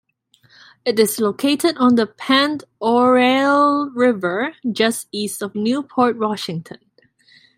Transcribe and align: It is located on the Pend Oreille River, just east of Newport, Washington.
It 0.83 0.97
is 0.99 1.19
located 1.19 1.77
on 1.77 1.93
the 1.93 2.07
Pend 2.07 2.63
Oreille 2.81 3.91
River, 3.93 4.55
just 4.71 5.07
east 5.11 5.43
of 5.43 5.53
Newport, 5.53 6.17
Washington. 6.17 6.79